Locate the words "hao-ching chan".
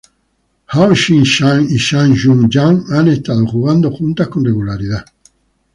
0.73-1.59